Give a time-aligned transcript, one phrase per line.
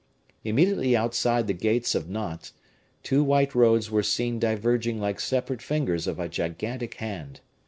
[0.43, 2.53] Immediately outside the gates of Nantes
[3.03, 7.39] two white roads were seen diverging like separate fingers of a gigantic hand.